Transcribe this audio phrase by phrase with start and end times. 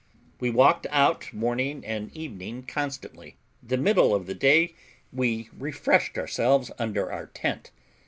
[0.39, 4.73] We walked out morning and evening constantly; the middle of the day
[5.13, 7.69] we refreshed ourselves under our tent.